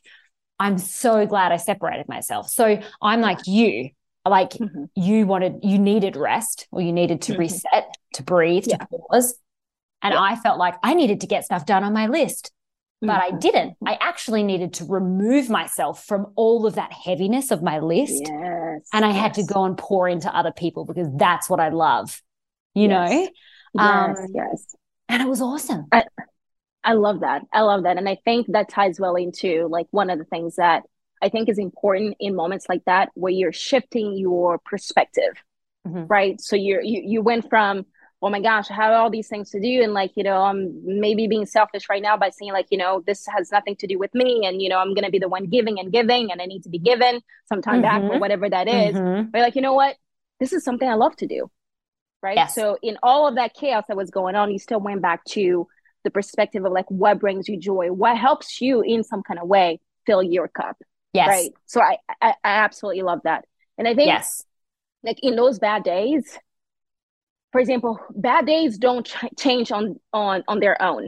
I'm 0.59 0.77
so 0.77 1.25
glad 1.25 1.51
I 1.51 1.57
separated 1.57 2.07
myself. 2.07 2.49
So 2.49 2.79
I'm 3.01 3.19
like 3.19 3.39
you, 3.47 3.89
like 4.27 4.51
mm-hmm. 4.51 4.83
you 4.95 5.25
wanted, 5.25 5.61
you 5.63 5.79
needed 5.79 6.15
rest 6.15 6.67
or 6.71 6.81
you 6.81 6.93
needed 6.93 7.23
to 7.23 7.31
mm-hmm. 7.31 7.41
reset, 7.41 7.87
to 8.13 8.23
breathe, 8.23 8.65
yeah. 8.67 8.77
to 8.77 8.87
pause. 8.87 9.39
And 10.03 10.13
yeah. 10.13 10.21
I 10.21 10.35
felt 10.35 10.59
like 10.59 10.75
I 10.83 10.93
needed 10.93 11.21
to 11.21 11.27
get 11.27 11.45
stuff 11.45 11.65
done 11.65 11.83
on 11.83 11.93
my 11.93 12.07
list 12.07 12.51
but 13.01 13.21
I 13.21 13.29
mm-hmm. 13.29 13.39
didn't. 13.39 13.77
I 13.85 13.97
actually 13.99 14.43
needed 14.43 14.73
to 14.75 14.85
remove 14.85 15.49
myself 15.49 16.05
from 16.05 16.27
all 16.35 16.65
of 16.65 16.75
that 16.75 16.91
heaviness 16.91 17.51
of 17.51 17.61
my 17.61 17.79
list. 17.79 18.23
Yes, 18.25 18.87
and 18.93 19.05
I 19.05 19.09
yes. 19.09 19.19
had 19.19 19.33
to 19.35 19.43
go 19.43 19.65
and 19.65 19.77
pour 19.77 20.07
into 20.07 20.35
other 20.35 20.51
people 20.51 20.85
because 20.85 21.07
that's 21.15 21.49
what 21.49 21.59
I 21.59 21.69
love, 21.69 22.21
you 22.73 22.87
yes. 22.87 23.09
know? 23.09 23.29
Yes, 23.75 24.19
um, 24.19 24.27
yes. 24.33 24.75
And 25.09 25.21
it 25.21 25.27
was 25.27 25.41
awesome. 25.41 25.85
I, 25.91 26.03
I 26.83 26.93
love 26.93 27.21
that. 27.21 27.43
I 27.51 27.61
love 27.61 27.83
that. 27.83 27.97
And 27.97 28.07
I 28.07 28.17
think 28.23 28.47
that 28.51 28.69
ties 28.69 28.99
well 28.99 29.15
into 29.15 29.67
like 29.67 29.87
one 29.91 30.09
of 30.09 30.17
the 30.19 30.25
things 30.25 30.55
that 30.55 30.83
I 31.21 31.29
think 31.29 31.49
is 31.49 31.57
important 31.57 32.15
in 32.19 32.35
moments 32.35 32.67
like 32.69 32.83
that 32.85 33.09
where 33.15 33.31
you're 33.31 33.53
shifting 33.53 34.17
your 34.17 34.59
perspective. 34.59 35.33
Mm-hmm. 35.87 36.05
Right. 36.07 36.41
So 36.41 36.55
you're 36.55 36.81
you 36.81 37.01
you 37.05 37.21
went 37.21 37.49
from 37.49 37.85
oh 38.25 38.29
my 38.29 38.41
gosh, 38.41 38.71
I 38.71 38.73
have 38.73 38.91
all 38.91 39.11
these 39.11 39.27
things 39.27 39.51
to 39.51 39.59
do. 39.59 39.83
And 39.83 39.93
like, 39.93 40.13
you 40.15 40.23
know, 40.23 40.37
I'm 40.41 40.81
maybe 40.83 41.27
being 41.27 41.45
selfish 41.45 41.87
right 41.91 42.01
now 42.01 42.17
by 42.17 42.31
saying, 42.31 42.53
like, 42.53 42.65
you 42.71 42.77
know, 42.79 43.03
this 43.05 43.27
has 43.27 43.51
nothing 43.51 43.75
to 43.75 43.85
do 43.85 43.99
with 43.99 44.15
me. 44.15 44.47
And, 44.47 44.63
you 44.63 44.67
know, 44.67 44.79
I'm 44.79 44.95
going 44.95 45.03
to 45.03 45.11
be 45.11 45.19
the 45.19 45.29
one 45.29 45.45
giving 45.45 45.79
and 45.79 45.93
giving, 45.93 46.31
and 46.31 46.41
I 46.41 46.47
need 46.47 46.63
to 46.63 46.69
be 46.69 46.79
given 46.79 47.21
some 47.47 47.61
time 47.61 47.75
mm-hmm. 47.75 47.81
back 47.83 48.01
or 48.01 48.09
mm-hmm. 48.09 48.19
whatever 48.19 48.49
that 48.49 48.67
is. 48.67 48.95
Mm-hmm. 48.95 49.29
But 49.29 49.41
like, 49.41 49.55
you 49.55 49.61
know 49.61 49.75
what? 49.75 49.95
This 50.39 50.53
is 50.53 50.63
something 50.63 50.89
I 50.89 50.95
love 50.95 51.15
to 51.17 51.27
do. 51.27 51.51
Right. 52.23 52.35
Yes. 52.35 52.55
So 52.55 52.79
in 52.81 52.97
all 53.03 53.27
of 53.27 53.35
that 53.35 53.53
chaos 53.53 53.83
that 53.89 53.95
was 53.95 54.09
going 54.09 54.33
on, 54.33 54.51
you 54.51 54.57
still 54.57 54.79
went 54.79 55.03
back 55.03 55.23
to 55.25 55.67
the 56.03 56.09
perspective 56.09 56.65
of 56.65 56.71
like 56.71 56.89
what 56.89 57.19
brings 57.19 57.47
you 57.47 57.59
joy, 57.59 57.91
what 57.91 58.17
helps 58.17 58.59
you 58.59 58.81
in 58.81 59.03
some 59.03 59.21
kind 59.21 59.39
of 59.39 59.47
way 59.47 59.79
fill 60.07 60.23
your 60.23 60.47
cup. 60.47 60.77
Yes. 61.13 61.27
Right. 61.27 61.51
So 61.67 61.79
I, 61.79 61.97
I, 62.19 62.29
I 62.43 62.55
absolutely 62.63 63.03
love 63.03 63.19
that. 63.25 63.45
And 63.77 63.87
I 63.87 63.93
think 63.93 64.07
yes. 64.07 64.43
like 65.03 65.19
in 65.21 65.35
those 65.35 65.59
bad 65.59 65.83
days, 65.83 66.39
for 67.55 67.61
example, 67.61 67.97
bad 68.09 68.45
days 68.45 68.77
don't 68.77 69.05
ch- 69.05 69.15
change 69.39 69.71
on 69.71 69.97
on 70.11 70.43
on 70.49 70.59
their 70.59 70.75
own, 70.81 71.07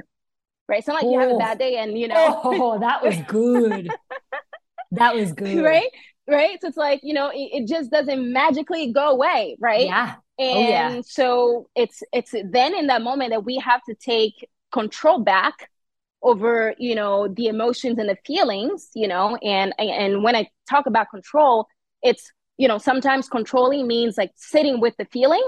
right? 0.69 0.79
It's 0.79 0.87
not 0.87 0.93
like 0.93 1.03
oh. 1.03 1.11
you 1.11 1.19
have 1.19 1.31
a 1.31 1.37
bad 1.37 1.59
day 1.59 1.75
and 1.75 1.99
you 1.99 2.07
know. 2.07 2.15
Oh, 2.17 2.41
oh, 2.45 2.71
oh 2.71 2.79
that 2.79 3.03
was 3.03 3.17
good. 3.27 3.89
that 4.91 5.13
was 5.13 5.33
good. 5.33 5.61
Right, 5.61 5.89
right. 6.25 6.57
So 6.61 6.69
it's 6.69 6.77
like 6.77 7.01
you 7.03 7.13
know, 7.13 7.31
it, 7.31 7.49
it 7.51 7.67
just 7.67 7.91
doesn't 7.91 8.31
magically 8.31 8.93
go 8.93 9.09
away, 9.09 9.57
right? 9.59 9.87
Yeah. 9.87 10.15
And 10.39 10.57
oh, 10.57 10.69
yeah. 10.69 11.01
so 11.03 11.67
it's 11.75 12.01
it's 12.13 12.31
then 12.31 12.73
in 12.73 12.87
that 12.87 13.01
moment 13.01 13.31
that 13.31 13.43
we 13.43 13.57
have 13.57 13.81
to 13.89 13.93
take 13.93 14.47
control 14.71 15.19
back 15.19 15.69
over 16.21 16.75
you 16.77 16.95
know 16.95 17.27
the 17.27 17.47
emotions 17.47 17.99
and 17.99 18.07
the 18.07 18.17
feelings 18.25 18.89
you 18.95 19.07
know 19.07 19.35
and 19.43 19.73
and 19.77 20.23
when 20.23 20.35
i 20.35 20.49
talk 20.67 20.87
about 20.87 21.07
control 21.11 21.67
it's 22.01 22.31
you 22.57 22.67
know 22.67 22.79
sometimes 22.79 23.29
controlling 23.29 23.85
means 23.85 24.17
like 24.17 24.31
sitting 24.35 24.79
with 24.79 24.95
the 24.97 25.05
feeling 25.05 25.47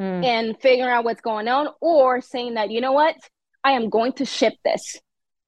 mm. 0.00 0.24
and 0.24 0.58
figuring 0.60 0.90
out 0.90 1.04
what's 1.04 1.20
going 1.20 1.48
on 1.48 1.68
or 1.80 2.20
saying 2.20 2.54
that 2.54 2.70
you 2.70 2.80
know 2.80 2.92
what 2.92 3.16
I 3.62 3.72
am 3.72 3.90
going 3.90 4.12
to 4.14 4.24
ship 4.24 4.54
this. 4.64 4.98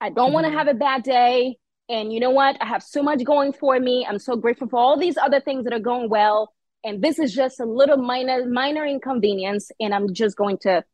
I 0.00 0.10
don't 0.10 0.26
mm-hmm. 0.26 0.34
want 0.34 0.46
to 0.46 0.52
have 0.52 0.68
a 0.68 0.74
bad 0.74 1.02
day. 1.02 1.56
And 1.88 2.12
you 2.12 2.20
know 2.20 2.30
what? 2.30 2.56
I 2.60 2.66
have 2.66 2.82
so 2.82 3.02
much 3.02 3.24
going 3.24 3.52
for 3.52 3.78
me. 3.78 4.06
I'm 4.08 4.18
so 4.18 4.36
grateful 4.36 4.68
for 4.68 4.78
all 4.78 4.98
these 4.98 5.16
other 5.16 5.40
things 5.40 5.64
that 5.64 5.72
are 5.72 5.80
going 5.80 6.08
well. 6.08 6.52
And 6.84 7.02
this 7.02 7.18
is 7.18 7.34
just 7.34 7.60
a 7.60 7.64
little 7.64 7.96
minor, 7.96 8.46
minor 8.46 8.84
inconvenience. 8.84 9.70
And 9.78 9.94
I'm 9.94 10.12
just 10.12 10.36
going 10.36 10.58
to 10.62 10.84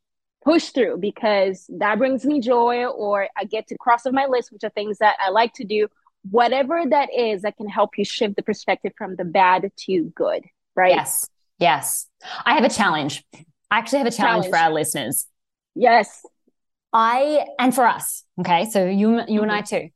push 0.45 0.71
through 0.71 0.99
because 0.99 1.69
that 1.79 1.99
brings 1.99 2.25
me 2.25 2.41
joy, 2.41 2.87
or 2.87 3.29
I 3.37 3.45
get 3.45 3.69
to 3.69 3.79
cross 3.79 4.07
off 4.07 4.13
my 4.13 4.27
list, 4.27 4.53
which 4.53 4.65
are 4.65 4.71
things 4.71 4.99
that 4.99 5.17
I 5.21 5.31
like 5.31 5.53
to 5.55 5.65
do. 5.65 5.89
Whatever 6.31 6.83
that 6.91 7.09
is 7.17 7.43
that 7.43 7.57
can 7.57 7.69
help 7.69 7.97
you 7.97 8.05
shift 8.05 8.37
the 8.37 8.43
perspective 8.43 8.93
from 8.99 9.17
the 9.17 9.25
bad 9.25 9.71
to 9.87 10.13
good, 10.15 10.45
right? 10.75 10.95
Yes. 10.95 11.29
Yes. 11.59 12.07
I 12.45 12.55
have 12.55 12.65
a 12.65 12.71
challenge. 12.71 13.25
I 13.71 13.79
actually 13.79 13.99
have 13.99 14.07
a 14.07 14.11
challenge, 14.11 14.45
challenge. 14.45 14.51
for 14.51 14.57
our 14.57 14.73
listeners. 14.73 15.27
Yes. 15.75 16.23
I 16.93 17.47
and 17.59 17.75
for 17.75 17.87
us, 17.87 18.25
okay. 18.41 18.65
So 18.71 18.87
you 18.87 19.17
you 19.17 19.19
mm-hmm. 19.19 19.43
and 19.43 19.53
I 19.53 19.61
too. 19.61 19.91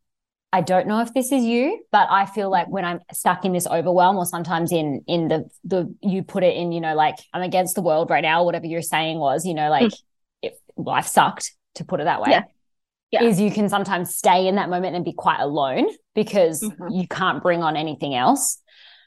I 0.55 0.61
don't 0.61 0.87
know 0.87 1.01
if 1.01 1.15
this 1.15 1.33
is 1.33 1.43
you, 1.43 1.83
but 1.91 2.09
I 2.11 2.27
feel 2.27 2.51
like 2.51 2.69
when 2.69 2.85
I'm 2.85 3.01
stuck 3.13 3.47
in 3.47 3.53
this 3.53 3.67
overwhelm, 3.67 4.19
or 4.19 4.27
sometimes 4.27 4.71
in 4.71 5.03
in 5.07 5.29
the 5.29 5.49
the 5.65 5.95
you 6.03 6.23
put 6.23 6.45
it 6.45 6.55
in, 6.55 6.73
you 6.73 6.83
know, 6.83 6.95
like 6.95 7.17
I'm 7.33 7.43
against 7.43 7.75
the 7.75 7.83
world 7.83 8.11
right 8.11 8.21
now. 8.21 8.45
Whatever 8.45 8.67
you're 8.67 8.83
saying 8.83 9.19
was, 9.19 9.47
you 9.47 9.55
know, 9.55 9.71
like 9.71 9.91
mm. 9.91 10.03
if 10.43 10.53
life 10.77 11.07
sucked, 11.07 11.53
to 11.77 11.85
put 11.85 12.01
it 12.01 12.05
that 12.05 12.21
way. 12.21 12.31
Yeah. 12.31 12.43
Yeah. 13.11 13.25
Is 13.25 13.41
you 13.41 13.51
can 13.51 13.69
sometimes 13.69 14.15
stay 14.15 14.47
in 14.47 14.55
that 14.55 14.71
moment 14.71 14.97
and 14.97 15.05
be 15.05 15.13
quite 15.13 15.41
alone 15.41 15.87
because 16.15 16.63
mm-hmm. 16.63 16.89
you 16.89 17.07
can't 17.07 17.43
bring 17.43 17.63
on 17.63 17.77
anything 17.77 18.15
else. 18.15 18.59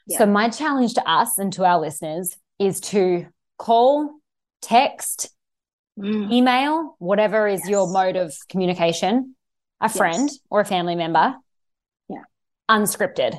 Yeah. 0.06 0.18
So 0.18 0.26
my 0.26 0.48
challenge 0.48 0.94
to 0.94 1.08
us 1.08 1.38
and 1.38 1.52
to 1.54 1.64
our 1.64 1.80
listeners 1.80 2.36
is 2.60 2.80
to 2.82 3.26
call, 3.58 4.10
text, 4.66 5.30
mm. 5.98 6.32
email, 6.32 6.96
whatever 6.98 7.46
is 7.46 7.60
yes. 7.60 7.70
your 7.70 7.90
mode 7.90 8.16
of 8.16 8.34
communication, 8.48 9.36
a 9.80 9.88
friend 9.88 10.28
yes. 10.28 10.38
or 10.50 10.60
a 10.60 10.64
family 10.64 10.96
member. 10.96 11.34
Yeah. 12.08 12.24
Unscripted. 12.68 13.38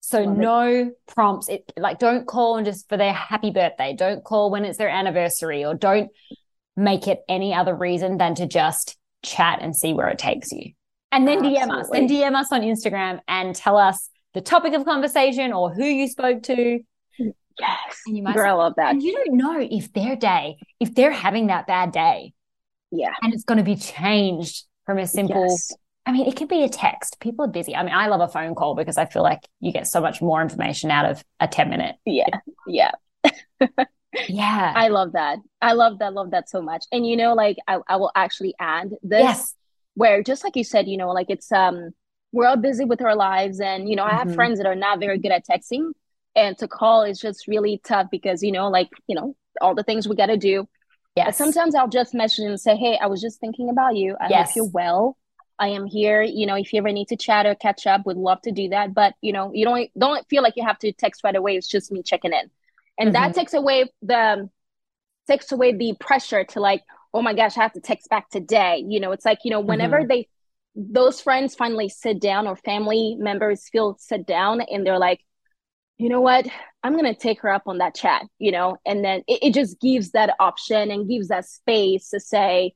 So 0.00 0.22
Love 0.22 0.36
no 0.36 0.66
it. 0.66 1.06
prompts. 1.06 1.48
It 1.48 1.72
like 1.76 1.98
don't 1.98 2.26
call 2.26 2.56
and 2.56 2.66
just 2.66 2.88
for 2.88 2.96
their 2.96 3.12
happy 3.12 3.50
birthday. 3.50 3.94
Don't 3.96 4.24
call 4.24 4.50
when 4.50 4.64
it's 4.64 4.78
their 4.78 4.88
anniversary 4.88 5.64
or 5.64 5.74
don't 5.74 6.10
make 6.76 7.06
it 7.06 7.20
any 7.28 7.54
other 7.54 7.74
reason 7.74 8.18
than 8.18 8.34
to 8.34 8.46
just 8.46 8.96
chat 9.22 9.60
and 9.62 9.76
see 9.76 9.92
where 9.92 10.08
it 10.08 10.18
takes 10.18 10.50
you. 10.50 10.72
And 11.12 11.28
then 11.28 11.44
Absolutely. 11.44 11.60
DM 11.60 11.80
us 11.80 11.90
and 11.92 12.10
DM 12.10 12.34
us 12.34 12.52
on 12.52 12.62
Instagram 12.62 13.20
and 13.28 13.54
tell 13.54 13.76
us 13.76 14.08
the 14.34 14.40
topic 14.40 14.74
of 14.74 14.84
conversation 14.84 15.52
or 15.52 15.72
who 15.72 15.84
you 15.84 16.08
spoke 16.08 16.42
to. 16.44 16.80
Yes. 17.58 18.00
And 18.06 18.16
you 18.16 18.22
might 18.22 18.34
Girl, 18.34 18.44
say, 18.44 18.50
I 18.50 18.52
love 18.52 18.74
that. 18.76 18.90
And 18.92 19.02
you 19.02 19.12
don't 19.14 19.36
know 19.36 19.60
if 19.60 19.92
their 19.92 20.16
day, 20.16 20.56
if 20.80 20.94
they're 20.94 21.12
having 21.12 21.48
that 21.48 21.66
bad 21.66 21.92
day. 21.92 22.32
Yeah. 22.90 23.14
And 23.22 23.32
it's 23.32 23.44
going 23.44 23.58
to 23.58 23.64
be 23.64 23.76
changed 23.76 24.64
from 24.84 24.98
a 24.98 25.06
simple, 25.06 25.42
yes. 25.42 25.72
I 26.04 26.12
mean, 26.12 26.26
it 26.26 26.36
could 26.36 26.48
be 26.48 26.64
a 26.64 26.68
text. 26.68 27.20
People 27.20 27.44
are 27.44 27.48
busy. 27.48 27.74
I 27.76 27.82
mean, 27.82 27.94
I 27.94 28.08
love 28.08 28.20
a 28.20 28.28
phone 28.28 28.54
call 28.54 28.74
because 28.74 28.98
I 28.98 29.06
feel 29.06 29.22
like 29.22 29.40
you 29.60 29.72
get 29.72 29.86
so 29.86 30.00
much 30.00 30.20
more 30.20 30.42
information 30.42 30.90
out 30.90 31.06
of 31.06 31.24
a 31.40 31.46
10 31.46 31.70
minute. 31.70 31.96
Yeah. 32.04 32.26
Yeah. 32.66 32.90
yeah. 34.28 34.72
I 34.74 34.88
love 34.88 35.12
that. 35.12 35.38
I 35.60 35.72
love 35.72 36.00
that. 36.00 36.12
Love 36.12 36.32
that 36.32 36.48
so 36.48 36.60
much. 36.60 36.84
And, 36.92 37.06
you 37.06 37.16
know, 37.16 37.34
like 37.34 37.56
I, 37.68 37.78
I 37.88 37.96
will 37.96 38.10
actually 38.14 38.54
add 38.58 38.90
this 39.02 39.22
yes. 39.22 39.54
where 39.94 40.22
just 40.22 40.42
like 40.44 40.56
you 40.56 40.64
said, 40.64 40.88
you 40.88 40.96
know, 40.96 41.10
like 41.10 41.30
it's, 41.30 41.50
um, 41.52 41.90
we're 42.32 42.46
all 42.46 42.56
busy 42.56 42.84
with 42.84 43.00
our 43.02 43.14
lives. 43.14 43.60
And, 43.60 43.88
you 43.88 43.94
know. 43.94 44.04
I 44.04 44.10
have 44.10 44.26
mm-hmm. 44.26 44.34
friends 44.34 44.58
that 44.58 44.66
are 44.66 44.74
not 44.74 44.98
very 44.98 45.18
good 45.18 45.32
at 45.32 45.46
texting 45.46 45.92
and 46.34 46.56
to 46.58 46.68
call 46.68 47.02
is 47.02 47.20
just 47.20 47.46
really 47.46 47.80
tough 47.84 48.08
because 48.10 48.42
you 48.42 48.52
know 48.52 48.68
like 48.68 48.88
you 49.06 49.14
know 49.14 49.36
all 49.60 49.74
the 49.74 49.82
things 49.82 50.08
we 50.08 50.16
got 50.16 50.26
to 50.26 50.36
do 50.36 50.66
yeah 51.16 51.30
sometimes 51.30 51.74
i'll 51.74 51.88
just 51.88 52.14
message 52.14 52.44
and 52.44 52.60
say 52.60 52.76
hey 52.76 52.98
i 53.00 53.06
was 53.06 53.20
just 53.20 53.40
thinking 53.40 53.68
about 53.68 53.96
you. 53.96 54.16
I 54.20 54.28
yes. 54.28 54.48
hope 54.48 54.56
you're 54.56 54.70
well. 54.70 55.16
I 55.58 55.68
am 55.68 55.86
here. 55.86 56.22
You 56.22 56.46
know 56.46 56.56
if 56.56 56.72
you 56.72 56.78
ever 56.78 56.90
need 56.90 57.08
to 57.08 57.16
chat 57.16 57.46
or 57.46 57.54
catch 57.54 57.86
up 57.86 58.04
would 58.06 58.16
love 58.16 58.40
to 58.42 58.52
do 58.52 58.70
that. 58.70 58.94
But 58.94 59.14
you 59.20 59.32
know 59.32 59.52
you 59.54 59.64
don't 59.64 59.90
don't 59.96 60.28
feel 60.28 60.42
like 60.42 60.54
you 60.56 60.64
have 60.64 60.78
to 60.80 60.92
text 60.92 61.22
right 61.22 61.36
away. 61.36 61.56
It's 61.56 61.68
just 61.68 61.92
me 61.92 62.02
checking 62.02 62.32
in. 62.32 62.50
And 62.98 63.08
mm-hmm. 63.08 63.12
that 63.12 63.34
takes 63.34 63.54
away 63.54 63.90
the 64.02 64.48
takes 65.28 65.52
away 65.52 65.72
the 65.72 65.94
pressure 66.00 66.44
to 66.44 66.60
like 66.60 66.82
oh 67.14 67.22
my 67.22 67.34
gosh 67.34 67.56
i 67.56 67.62
have 67.62 67.72
to 67.74 67.80
text 67.80 68.08
back 68.08 68.28
today. 68.30 68.84
You 68.86 68.98
know 68.98 69.12
it's 69.12 69.24
like 69.24 69.38
you 69.44 69.50
know 69.50 69.60
whenever 69.60 69.98
mm-hmm. 69.98 70.08
they 70.08 70.28
those 70.74 71.20
friends 71.20 71.54
finally 71.54 71.88
sit 71.88 72.20
down 72.20 72.46
or 72.46 72.56
family 72.56 73.16
members 73.18 73.68
feel 73.68 73.96
sit 73.98 74.26
down 74.26 74.62
and 74.62 74.86
they're 74.86 74.98
like 74.98 75.20
you 76.02 76.08
know 76.08 76.20
what? 76.20 76.46
I'm 76.82 76.92
going 76.92 77.04
to 77.04 77.14
take 77.14 77.40
her 77.42 77.50
up 77.50 77.62
on 77.66 77.78
that 77.78 77.94
chat 77.94 78.24
you 78.38 78.52
know? 78.52 78.76
And 78.84 79.04
then 79.04 79.22
it, 79.28 79.38
it, 79.42 79.54
just 79.54 79.80
gives 79.80 80.10
that 80.10 80.34
option 80.40 80.90
and 80.90 81.08
gives 81.08 81.28
that 81.28 81.46
space 81.46 82.10
to 82.10 82.20
say 82.20 82.74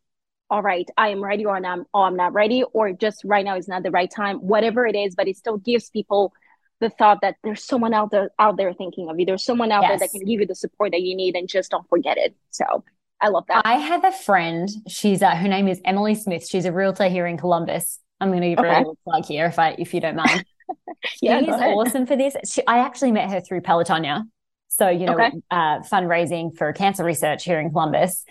all 0.49 0.63
right 0.63 0.89
i 0.97 1.09
am 1.09 1.21
ready 1.21 1.45
or 1.45 1.57
i'm 1.57 1.85
oh 1.93 2.03
i'm 2.03 2.15
not 2.15 2.33
ready 2.33 2.63
or 2.73 2.93
just 2.93 3.23
right 3.25 3.45
now 3.45 3.57
is 3.57 3.67
not 3.67 3.83
the 3.83 3.91
right 3.91 4.13
time 4.13 4.37
whatever 4.37 4.87
it 4.87 4.95
is 4.95 5.17
but 5.17 5.27
it 5.27 5.37
still 5.37 5.57
gives 5.57 5.91
people 5.91 6.33
the 6.81 6.91
thought 6.91 7.19
that 7.23 7.37
there's 7.43 7.65
someone 7.65 7.95
out 7.95 8.11
there 8.11 8.31
out 8.39 8.57
there 8.57 8.73
thinking 8.73 9.09
of 9.09 9.19
you. 9.19 9.27
There's 9.27 9.45
someone 9.45 9.73
out 9.73 9.83
yes. 9.83 9.91
there 9.91 9.99
that 10.01 10.11
can 10.11 10.25
give 10.25 10.41
you 10.41 10.47
the 10.47 10.55
support 10.55 10.93
that 10.93 11.03
you 11.03 11.17
need 11.17 11.35
and 11.35 11.49
just 11.49 11.71
don't 11.71 11.89
forget 11.89 12.19
it. 12.19 12.35
So 12.51 12.85
i 13.21 13.29
love 13.29 13.45
that. 13.49 13.63
I 13.65 13.77
have 13.77 14.05
a 14.05 14.13
friend 14.13 14.69
she's 14.87 15.23
uh, 15.23 15.35
her 15.35 15.49
name 15.49 15.69
is 15.69 15.81
emily 15.85 16.15
smith. 16.15 16.47
She's 16.47 16.65
a 16.65 16.73
realtor 16.73 17.09
here 17.09 17.27
in 17.27 17.39
columbus. 17.39 17.99
I'm 18.21 18.31
going 18.31 18.43
to 18.43 18.49
give 18.51 18.59
her 18.59 18.67
a 18.67 18.79
little 18.79 18.99
plug 19.05 19.27
here 19.27 19.47
if 19.47 19.59
i 19.59 19.75
if 19.79 19.93
you 19.93 20.01
don't 20.01 20.17
mind 20.17 20.45
yeah, 21.23 21.41
she 21.41 21.47
is 21.47 21.55
awesome 21.55 22.07
for 22.07 22.17
this. 22.17 22.37
She, 22.45 22.67
I 22.67 22.79
actually 22.79 23.13
met 23.13 23.31
her 23.31 23.41
through 23.41 23.63
Pelotonia. 23.63 24.25
So, 24.69 24.89
you 24.89 25.07
know, 25.07 25.15
okay. 25.15 25.33
uh, 25.51 25.81
fundraising 25.81 26.57
for 26.57 26.73
cancer 26.73 27.05
research 27.05 27.45
here 27.45 27.59
in 27.59 27.71
Columbus. 27.71 28.25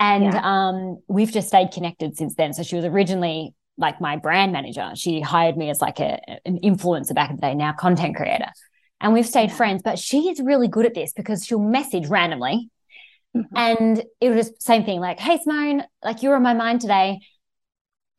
And 0.00 0.24
yeah. 0.24 0.40
um, 0.42 1.02
we've 1.06 1.30
just 1.30 1.48
stayed 1.48 1.70
connected 1.70 2.16
since 2.16 2.34
then. 2.34 2.52
So 2.52 2.62
she 2.62 2.76
was 2.76 2.84
originally 2.84 3.54
like 3.78 4.00
my 4.00 4.16
brand 4.16 4.52
manager. 4.52 4.90
She 4.94 5.20
hired 5.20 5.56
me 5.56 5.70
as 5.70 5.80
like 5.80 6.00
a, 6.00 6.20
an 6.44 6.58
influencer 6.64 7.14
back 7.14 7.30
in 7.30 7.36
the 7.36 7.42
day, 7.42 7.54
now 7.54 7.72
content 7.72 8.16
creator. 8.16 8.48
And 9.00 9.12
we've 9.12 9.26
stayed 9.26 9.50
yeah. 9.50 9.56
friends, 9.56 9.82
but 9.84 9.98
she 9.98 10.28
is 10.28 10.40
really 10.40 10.68
good 10.68 10.86
at 10.86 10.94
this 10.94 11.12
because 11.12 11.44
she'll 11.44 11.60
message 11.60 12.08
randomly. 12.08 12.70
Mm-hmm. 13.36 13.56
And 13.56 14.04
it 14.20 14.30
was 14.30 14.50
the 14.50 14.60
same 14.60 14.84
thing 14.84 15.00
like, 15.00 15.20
hey, 15.20 15.38
Simone, 15.42 15.84
like 16.02 16.22
you're 16.22 16.36
on 16.36 16.42
my 16.42 16.54
mind 16.54 16.80
today 16.80 17.20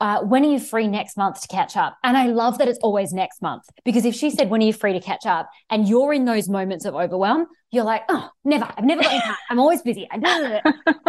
uh, 0.01 0.21
when 0.21 0.43
are 0.43 0.51
you 0.51 0.59
free 0.59 0.87
next 0.87 1.17
month 1.17 1.41
to 1.41 1.47
catch 1.47 1.77
up? 1.77 1.97
And 2.03 2.17
I 2.17 2.27
love 2.27 2.57
that 2.57 2.67
it's 2.67 2.79
always 2.79 3.13
next 3.13 3.41
month 3.41 3.63
because 3.83 4.05
if 4.05 4.13
she 4.15 4.29
said, 4.29 4.49
when 4.49 4.61
are 4.61 4.65
you 4.65 4.73
free 4.73 4.93
to 4.93 4.99
catch 4.99 5.25
up? 5.25 5.49
And 5.69 5.87
you're 5.87 6.13
in 6.13 6.25
those 6.25 6.49
moments 6.49 6.85
of 6.85 6.95
overwhelm, 6.95 7.47
you're 7.71 7.85
like, 7.85 8.03
oh, 8.09 8.29
never, 8.43 8.65
I've 8.77 8.83
never 8.83 9.01
got 9.01 9.23
time. 9.23 9.35
I'm 9.49 9.59
always 9.59 9.81
busy. 9.81 10.07
I 10.11 10.17
know, 10.17 10.59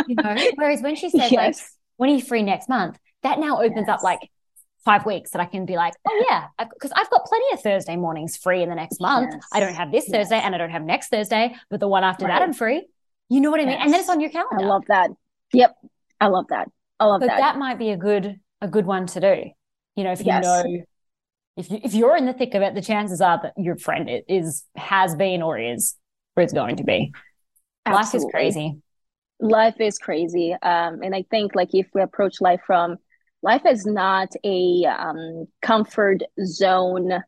you 0.06 0.14
know. 0.14 0.36
Whereas 0.54 0.82
when 0.82 0.96
she 0.96 1.10
said, 1.10 1.30
yes. 1.30 1.32
like, 1.32 1.56
when 1.96 2.10
are 2.10 2.14
you 2.14 2.22
free 2.22 2.42
next 2.42 2.68
month? 2.68 2.98
That 3.22 3.38
now 3.40 3.60
opens 3.60 3.86
yes. 3.86 3.88
up 3.88 4.02
like 4.02 4.20
five 4.84 5.04
weeks 5.04 5.30
that 5.30 5.40
I 5.40 5.46
can 5.46 5.66
be 5.66 5.74
like, 5.74 5.94
oh 6.06 6.24
yeah, 6.30 6.46
because 6.72 6.92
I've, 6.92 7.02
I've, 7.02 7.10
got 7.10 7.24
plenty 7.24 7.44
of 7.52 7.60
Thursday 7.60 7.96
mornings 7.96 8.36
free 8.36 8.62
in 8.62 8.68
the 8.68 8.76
next 8.76 9.00
month. 9.00 9.30
Yes. 9.32 9.42
I 9.52 9.60
don't 9.60 9.74
have 9.74 9.90
this. 9.90 10.08
Thursday 10.08 10.38
and 10.38 10.54
I 10.54 10.58
don't 10.58 10.70
have 10.70 10.82
next 10.82 11.08
Thursday, 11.08 11.56
but 11.70 11.80
the 11.80 11.88
one 11.88 12.04
after 12.04 12.24
right. 12.24 12.32
that 12.32 12.42
I'm 12.42 12.52
free. 12.52 12.86
You 13.28 13.40
know 13.40 13.50
what 13.50 13.60
I 13.60 13.64
mean? 13.64 13.78
And 13.80 13.92
then 13.92 13.98
it's 13.98 14.08
on 14.08 14.20
your 14.20 14.30
calendar. 14.30 14.64
I 14.64 14.68
love 14.68 14.84
that. 14.86 15.10
Yep. 15.52 15.74
I 16.20 16.28
love 16.28 16.46
that. 16.50 16.68
I 17.00 17.06
love 17.06 17.20
so 17.20 17.26
that. 17.26 17.38
That 17.38 17.58
might 17.58 17.78
be 17.78 17.90
a 17.90 17.96
good 17.96 18.38
a 18.60 18.68
good 18.68 18.86
one 18.86 19.06
to 19.06 19.20
do. 19.20 19.44
You 19.96 20.04
know, 20.04 20.12
if 20.12 20.20
you 20.20 20.26
yes. 20.26 20.44
know 20.44 20.82
if 21.56 21.70
you 21.70 21.80
if 21.82 21.94
you're 21.94 22.16
in 22.16 22.26
the 22.26 22.32
thick 22.32 22.54
of 22.54 22.62
it, 22.62 22.74
the 22.74 22.82
chances 22.82 23.20
are 23.20 23.40
that 23.42 23.54
your 23.56 23.76
friend 23.76 24.10
is 24.28 24.64
has 24.76 25.14
been 25.14 25.42
or 25.42 25.58
is 25.58 25.96
or 26.36 26.42
is 26.42 26.52
going 26.52 26.76
to 26.76 26.84
be. 26.84 27.12
Absolutely. 27.86 27.96
Life 27.96 28.14
is 28.14 28.30
crazy. 28.32 28.82
Life 29.38 29.80
is 29.80 29.98
crazy. 29.98 30.52
Um, 30.52 31.02
and 31.02 31.14
I 31.14 31.24
think 31.30 31.54
like 31.54 31.74
if 31.74 31.86
we 31.94 32.02
approach 32.02 32.40
life 32.40 32.60
from 32.66 32.96
life 33.42 33.62
is 33.66 33.86
not 33.86 34.28
a 34.44 34.84
um, 34.86 35.46
comfort 35.62 36.22
zone 36.44 37.22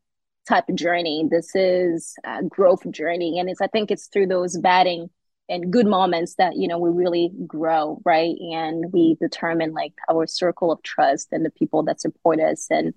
type 0.48 0.68
of 0.68 0.74
journey. 0.74 1.28
This 1.30 1.54
is 1.54 2.14
a 2.24 2.42
growth 2.42 2.90
journey. 2.90 3.38
And 3.38 3.48
it's 3.48 3.60
I 3.60 3.66
think 3.68 3.90
it's 3.90 4.08
through 4.08 4.26
those 4.26 4.58
batting 4.58 5.10
and 5.48 5.72
good 5.72 5.86
moments 5.86 6.34
that 6.34 6.56
you 6.56 6.68
know 6.68 6.78
we 6.78 6.90
really 6.90 7.30
grow 7.46 8.00
right? 8.04 8.36
And 8.40 8.92
we 8.92 9.16
determine 9.20 9.72
like 9.72 9.94
our 10.10 10.26
circle 10.26 10.70
of 10.70 10.82
trust 10.82 11.28
and 11.32 11.44
the 11.44 11.50
people 11.50 11.82
that 11.84 12.00
support 12.00 12.40
us 12.40 12.66
and 12.70 12.94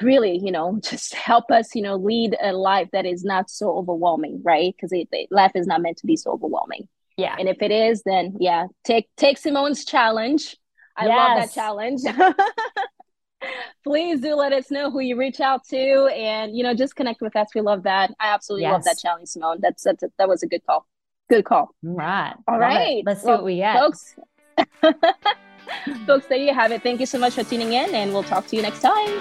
really 0.00 0.38
you 0.42 0.50
know 0.50 0.78
just 0.82 1.14
help 1.14 1.50
us 1.50 1.74
you 1.74 1.82
know 1.82 1.96
lead 1.96 2.36
a 2.40 2.52
life 2.52 2.88
that 2.92 3.04
is 3.04 3.24
not 3.24 3.50
so 3.50 3.76
overwhelming 3.76 4.40
right? 4.42 4.74
Because 4.74 4.96
life 5.30 5.52
is 5.54 5.66
not 5.66 5.82
meant 5.82 5.98
to 5.98 6.06
be 6.06 6.16
so 6.16 6.32
overwhelming. 6.32 6.88
Yeah. 7.16 7.36
And 7.38 7.48
if 7.48 7.58
it 7.60 7.70
is 7.70 8.02
then 8.04 8.36
yeah 8.40 8.66
take 8.84 9.08
take 9.16 9.38
simone's 9.38 9.84
challenge. 9.84 10.56
I 10.96 11.06
yes. 11.06 11.16
love 11.16 11.38
that 11.38 11.52
challenge. 11.52 12.00
Please 13.84 14.20
do 14.20 14.36
let 14.36 14.52
us 14.52 14.70
know 14.70 14.90
who 14.90 15.00
you 15.00 15.16
reach 15.16 15.40
out 15.40 15.66
to 15.68 16.06
and 16.06 16.56
you 16.56 16.62
know 16.62 16.72
just 16.72 16.96
connect 16.96 17.20
with 17.20 17.36
us. 17.36 17.48
We 17.54 17.60
love 17.60 17.82
that. 17.82 18.12
I 18.18 18.28
absolutely 18.28 18.62
yes. 18.62 18.72
love 18.72 18.84
that 18.84 18.98
challenge 18.98 19.28
simone. 19.28 19.58
That's, 19.60 19.82
that's 19.82 20.02
a, 20.04 20.10
that 20.18 20.28
was 20.28 20.42
a 20.42 20.46
good 20.46 20.64
call 20.64 20.86
Good 21.28 21.44
call. 21.44 21.74
All 21.86 21.94
right. 21.94 22.34
All 22.46 22.58
right. 22.58 23.02
Let's 23.06 23.22
see 23.22 23.28
well, 23.28 23.38
what 23.38 23.44
we 23.44 23.56
get. 23.56 23.78
Folks, 23.78 24.14
folks, 26.06 26.26
there 26.26 26.38
you 26.38 26.52
have 26.52 26.70
it. 26.70 26.82
Thank 26.82 27.00
you 27.00 27.06
so 27.06 27.18
much 27.18 27.34
for 27.34 27.44
tuning 27.44 27.72
in, 27.72 27.94
and 27.94 28.12
we'll 28.12 28.22
talk 28.22 28.46
to 28.48 28.56
you 28.56 28.62
next 28.62 28.80
time. 28.80 29.18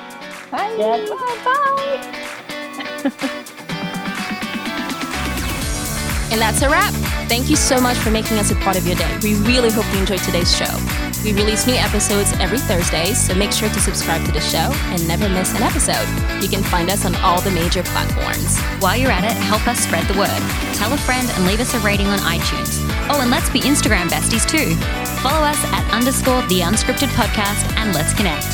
Bye. 0.51 0.75
Yeah, 0.77 1.05
bye. 1.09 1.39
Bye. 1.45 2.23
and 6.31 6.41
that's 6.41 6.61
a 6.61 6.69
wrap. 6.69 6.93
Thank 7.29 7.49
you 7.49 7.55
so 7.55 7.79
much 7.79 7.97
for 7.97 8.11
making 8.11 8.37
us 8.37 8.51
a 8.51 8.55
part 8.55 8.77
of 8.77 8.85
your 8.85 8.97
day. 8.97 9.17
We 9.23 9.35
really 9.35 9.71
hope 9.71 9.85
you 9.93 9.99
enjoyed 9.99 10.19
today's 10.19 10.55
show. 10.55 11.12
We 11.23 11.31
release 11.31 11.65
new 11.65 11.75
episodes 11.75 12.33
every 12.33 12.59
Thursday, 12.59 13.13
so 13.13 13.33
make 13.33 13.53
sure 13.53 13.69
to 13.69 13.79
subscribe 13.79 14.25
to 14.25 14.31
the 14.33 14.41
show 14.41 14.69
and 14.91 15.07
never 15.07 15.29
miss 15.29 15.55
an 15.55 15.63
episode. 15.63 16.05
You 16.43 16.49
can 16.49 16.61
find 16.63 16.89
us 16.89 17.05
on 17.05 17.15
all 17.17 17.39
the 17.39 17.51
major 17.51 17.81
platforms. 17.81 18.59
While 18.81 18.97
you're 18.97 19.11
at 19.11 19.23
it, 19.23 19.37
help 19.37 19.65
us 19.65 19.79
spread 19.79 20.05
the 20.07 20.19
word. 20.19 20.75
Tell 20.75 20.91
a 20.91 20.97
friend 20.97 21.29
and 21.31 21.45
leave 21.47 21.61
us 21.61 21.73
a 21.73 21.79
rating 21.79 22.07
on 22.07 22.19
iTunes. 22.19 22.79
Oh, 23.09 23.21
and 23.21 23.31
let's 23.31 23.49
be 23.49 23.61
Instagram 23.61 24.09
besties 24.09 24.47
too. 24.47 24.75
Follow 25.21 25.45
us 25.45 25.63
at 25.71 25.89
underscore 25.93 26.41
the 26.47 26.59
unscripted 26.59 27.07
podcast 27.15 27.71
and 27.77 27.93
let's 27.93 28.13
connect. 28.13 28.47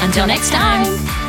Until 0.00 0.26
next 0.26 0.50
time. 0.50 1.21